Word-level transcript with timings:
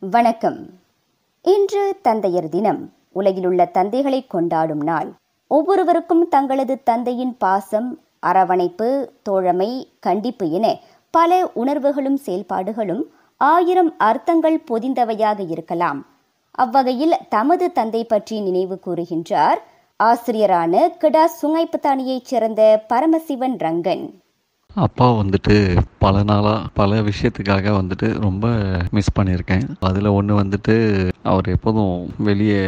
வணக்கம். 0.00 0.66
இன்று 1.42 1.96
தந்தையர் 2.02 2.48
தினம். 2.48 2.92
உலகிலுள்ள 3.12 3.64
தந்தைகளை 3.64 4.26
கொண்டாடும் 4.26 4.80
நாள். 4.80 5.12
ஒவ்வொருவருக்கும் 5.46 6.28
தங்களது 6.28 6.82
தந்தையின் 6.82 7.36
பாசம் 7.38 8.00
அரவணைப்பு 8.20 9.12
தோழமை 9.22 9.88
கண்டிப்பு 10.00 10.50
என 10.50 10.78
பல 11.10 11.50
உணர்வுகளும் 11.54 12.18
செயல்பாடுகளும் 12.26 13.02
ஆயிரம் 13.36 13.94
அர்த்தங்கள் 13.98 14.62
பொதிந்தவையாக 14.70 15.50
இருக்கலாம். 15.50 16.06
அவ்வகையில் 16.50 17.14
தமது 17.28 17.72
தந்தை 17.72 18.04
பற்றி 18.04 18.40
நினைவு 18.40 18.78
கூறுகின்றார் 18.86 19.58
ஆசிரியரான 20.04 20.88
கிடா 20.88 21.30
சுங்கைப்பத்தானியைச் 21.42 22.24
சேர்ந்த 22.24 22.84
பரமசிவன் 22.88 23.56
ரங்கன். 23.56 24.10
அப்பா 24.78 25.06
வந்துட்டு 25.12 25.54
பல 25.98 26.22
நாளாக 26.22 26.66
பல 26.74 27.00
விஷயத்துக்காக 27.02 27.72
வந்துட்டு 27.72 28.08
ரொம்ப 28.18 28.46
மிஸ் 28.90 29.16
பண்ணியிருக்கேன். 29.18 29.64
அதில் 29.80 30.08
ஒன்று 30.08 30.34
வந்துட்டு 30.42 30.74
அவர் 31.22 31.48
எப்போதும் 31.48 31.94
வெளியே 32.18 32.60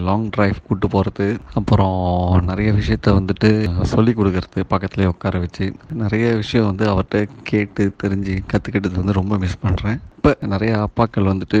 லாங் 0.00 0.28
டிரைவ் 0.28 0.56
கூட்டு 0.66 0.88
போகிறது 0.88 1.26
அப்புறம் 1.54 1.98
நிறைய 2.42 2.72
விஷயத்த 2.72 3.14
வந்துட்டு 3.14 3.50
சொல்லி 3.84 4.12
கொடுக்கறது 4.12 4.64
பக்கத்துலேயே 4.70 5.06
உட்கார 5.06 5.38
வச்சு 5.38 5.66
நிறைய 5.96 6.28
விஷயம் 6.34 6.66
வந்து 6.66 6.86
அவர்கிட்ட 6.92 7.20
கேட்டு 7.42 7.84
தெரிஞ்சு 8.02 8.36
கற்றுக்கிட்டது 8.52 8.96
வந்து 8.96 9.12
ரொம்ப 9.12 9.36
மிஸ் 9.38 9.62
பண்ணுறேன் 9.62 9.98
இப்போ 10.28 10.46
நிறைய 10.46 10.72
அப்பாக்கள் 10.86 11.28
வந்துட்டு 11.30 11.58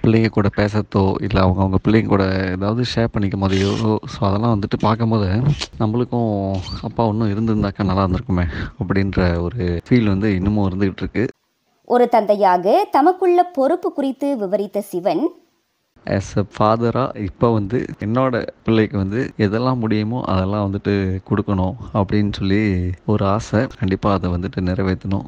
பிள்ளைங்க 0.00 0.28
கூட 0.28 0.48
பேசத்தோ 0.56 1.02
இல்லை 1.26 1.38
அவங்க 1.42 1.60
அவங்க 1.60 1.78
பிள்ளைங்க 1.84 2.08
கூட 2.08 2.24
ஏதாவது 2.54 2.82
ஷேர் 2.90 3.12
பண்ணிக்கும் 3.14 3.42
போதையோ 3.44 3.70
ஸோ 4.12 4.18
அதெல்லாம் 4.28 4.52
வந்துட்டு 4.54 4.78
பார்க்கும்போது 4.82 5.28
நம்மளுக்கும் 5.80 6.32
அப்பா 6.88 7.04
இன்னும் 7.12 7.32
இருந்திருந்தாக்கா 7.32 7.86
நல்லா 7.90 8.04
இருந்திருக்குமே 8.04 8.44
அப்படின்ற 8.80 9.20
ஒரு 9.46 9.58
ஃபீல் 9.86 10.12
வந்து 10.12 10.30
இன்னமும் 10.38 10.66
இருந்துகிட்டு 10.68 11.02
இருக்கு. 11.04 11.24
ஒரு 11.88 12.06
தந்தையாக 12.08 12.66
தமக்குள்ள 12.96 13.40
பொறுப்பு 13.56 13.90
குறித்து 13.92 14.30
விவரித்த 14.42 14.84
சிவன் 14.90 15.24
ஆஸ் 16.06 16.32
அ 16.36 16.46
ஃபாதராக 16.54 17.24
இப்போ 17.28 17.48
வந்து 17.52 17.80
என்னோட 18.06 18.36
பிள்ளைக்கு 18.66 18.98
வந்து 18.98 19.22
எதெல்லாம் 19.46 19.82
முடியுமோ 19.84 20.20
அதெல்லாம் 20.34 20.66
வந்துட்டு 20.68 20.94
கொடுக்கணும் 21.30 21.76
அப்படின்னு 21.94 22.32
சொல்லி 22.40 22.62
ஒரு 23.14 23.24
ஆசை. 23.36 23.62
கண்டிப்பாக 23.80 24.18
அதை 24.18 24.30
வந்துட்டு 24.36 24.68
நிறைவேற்றணும். 24.70 25.26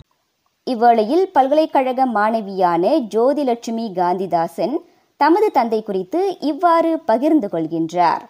இவ்வேளையில் 0.67 1.25
பல்கலைக்கழக 1.33 2.07
மாணவியான 2.07 2.85
ஜோதிலட்சுமி 3.15 3.87
காந்திதாசன் 3.93 4.75
தமது 5.17 5.51
தந்தை 5.51 5.83
குறித்து 5.83 6.21
இவ்வாறு 6.41 6.93
பகிர்ந்து 7.01 7.49
கொள்கின்றார். 7.53 8.23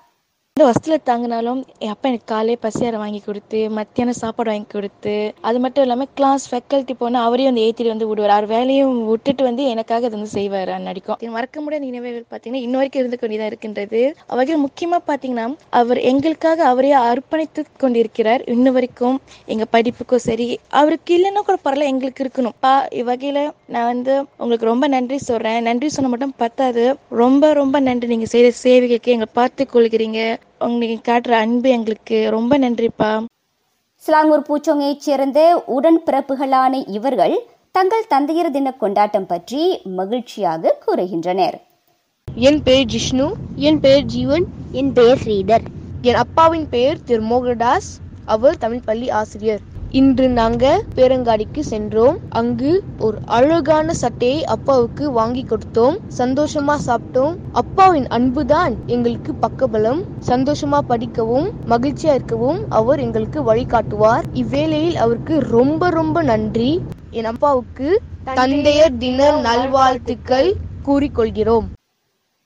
இந்த 0.57 0.65
வசதியில் 0.69 1.05
தாங்கினாலும் 1.09 1.61
என் 1.85 1.93
அப்பா 1.93 2.07
எனக்கு 2.09 2.27
காலையே 2.33 2.57
பசியார 2.65 2.97
வாங்கி 3.03 3.21
கொடுத்து 3.27 3.61
மத்தியானம் 3.77 4.17
சாப்பாடு 4.19 4.51
வாங்கி 4.51 4.69
கொடுத்து 4.75 5.15
அது 5.49 5.59
மட்டும் 5.65 5.85
இல்லாமல் 5.85 6.11
கிளாஸ் 6.19 6.45
ஃபேக்கல்ட்டி 6.51 6.95
போனால் 7.01 7.25
அவரையும் 7.27 7.51
வந்து 7.51 7.63
ஏற்றிட்டு 7.67 7.93
வந்து 7.93 8.09
விடுவார். 8.11 8.33
அவர் 8.35 8.47
வேலையும் 8.53 8.97
விட்டுட்டு 9.11 9.43
வந்து 9.47 9.63
எனக்காக 9.75 10.09
அது 10.09 10.17
வந்து 10.17 10.33
செய்வார் 10.35 10.73
அன்னடிக்கும் 10.75 11.33
மறக்க 11.37 11.63
முடியாத 11.63 11.85
நினைவுகள் 11.87 12.27
பார்த்தீங்கன்னா 12.33 12.63
இன்ன 12.67 12.77
வரைக்கும் 12.81 13.03
இருந்து 13.03 13.19
கொண்டு 13.23 13.39
தான் 13.41 13.51
இருக்கின்றது. 13.53 14.03
அவர்கள் 14.35 14.63
முக்கியமாக 14.67 15.03
பார்த்தீங்கன்னா 15.09 15.47
அவர் 15.81 16.01
எங்களுக்காக 16.11 16.67
அவரையே 16.73 16.99
அர்ப்பணித்து 17.13 17.65
கொண்டிருக்கிறார். 17.85 18.45
இன்ன 18.57 18.75
வரைக்கும் 18.77 19.17
எங்கள் 19.55 19.73
படிப்புக்கும் 19.75 20.25
சரி 20.29 20.49
அவருக்கு 20.83 21.17
இல்லைன்னா 21.19 21.45
கூட 21.49 21.59
பரவாயில்ல 21.65 21.91
எங்களுக்கு 21.95 22.25
இருக்கணும். 22.27 22.57
பா 22.67 22.75
இவ்வகையில் 23.01 23.43
நான் 23.77 23.91
வந்து 23.93 24.15
உங்களுக்கு 24.43 24.71
ரொம்ப 24.73 24.85
நன்றி 24.97 25.21
சொல்கிறேன் 25.31 25.61
நன்றி 25.71 25.91
சொன்ன 25.97 26.13
மட்டும் 26.15 26.37
பத்தாது. 26.45 26.87
ரொம்ப 27.25 27.53
ரொம்ப 27.63 27.77
நன்றி. 27.91 28.13
நீங்கள் 28.15 28.35
செய்கிற 28.37 28.55
சேவைகளுக்கு 28.65 29.17
எங்களை 29.17 29.33
பார்த்து 29.43 29.71
கொள்கிறீங்க. 29.75 30.21
உங்களுக்கு 30.59 31.13
காட்டுற 31.13 31.33
அன்பு 31.33 31.71
எங்களுக்கு 31.71 32.31
ரொம்ப 32.31 32.59
நன்றிப்பா. 32.59 33.13
ஸ்லாங்கூர் 33.97 34.47
பூச்சோங்கைச் 34.49 35.05
சேர்ந்த 35.07 35.65
உடன்பிறப்புகளான 35.67 36.83
இவர்கள் 36.87 37.35
தங்கள் 37.73 38.09
தந்தையர் 38.09 38.51
தின 38.51 38.73
கொண்டாட்டம் 38.73 39.27
பற்றி 39.27 39.81
மகிழ்ச்சியாக 39.85 40.77
கூறுகின்றனர். 40.87 41.57
என் 42.35 42.63
பெயர் 42.63 42.91
ஜிஷ்ணு 42.95 43.27
என் 43.57 43.81
பெயர் 43.81 44.05
ஜீவன் 44.05 44.45
என் 44.73 44.93
பெயர் 44.93 45.19
ஸ்ரீதர். 45.25 45.65
என் 46.03 46.15
அப்பாவின் 46.15 46.69
பெயர் 46.69 47.05
திரு 47.05 47.23
மோகனதாஸ் 47.23 47.91
அவர் 48.25 48.59
தமிழ் 48.59 48.85
பள்ளி 48.85 49.11
ஆசிரியர். 49.11 49.71
இன்று 49.95 50.29
நாங்க 50.29 50.83
பேரங்காடிக்கு 50.95 51.61
சென்றோம். 51.61 52.19
அங்கு 52.29 52.83
ஒரு 52.99 53.19
அழகான 53.25 53.95
சட்டையை 53.95 54.45
அப்பாவுக்கு 54.45 55.11
வாங்கி 55.11 55.45
கொடுத்தோம். 55.45 55.99
சந்தோஷமா 56.19 56.77
சாப்பிட்டோம். 56.87 57.35
அப்பாவின் 57.53 58.07
அன்புதான் 58.07 58.75
எங்களுக்கு 58.87 59.35
பக்கபலம். 59.35 60.03
சந்தோஷமா 60.27 60.79
படிக்கவும் 60.79 61.51
மகிழ்ச்சியா 61.69 62.15
இருக்கவும் 62.15 62.65
அவர் 62.69 63.01
எங்களுக்கு 63.01 63.55
வழிகாட்டுவார் 63.55 64.23
இவ்வேளையில் 64.35 64.95
அவருக்கு 64.95 65.39
ரொம்ப 65.41 65.91
ரொம்ப 65.91 66.23
நன்றி. 66.23 66.81
என் 67.11 67.25
அப்பாவுக்கு 67.25 68.01
தந்தையர் 68.25 68.97
தின 68.99 69.41
நல்வாழ்த்துக்கள் 69.41 70.55
கூறிக்கொள்கிறோம். 70.87 71.65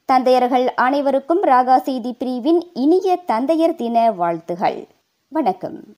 தந்தையர்கள் 0.04 0.74
அனைவருக்கும் 0.74 1.42
ராகா 1.42 1.76
செய்தி 1.76 2.12
பிரிவின் 2.12 2.66
இனிய 2.74 3.16
தந்தையர் 3.26 3.74
தின 3.74 4.10
வாழ்த்துகள். 4.10 4.86
வணக்கம். 5.28 5.94